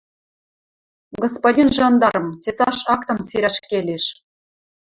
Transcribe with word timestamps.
–Господин 1.23 1.69
жандарм, 1.77 2.25
цецаш 2.43 2.77
актым 2.93 3.17
сирӓш 3.27 3.57
келеш. 3.67 4.05